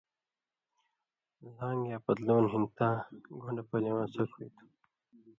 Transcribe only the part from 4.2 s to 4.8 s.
ہُوئ تھُو۔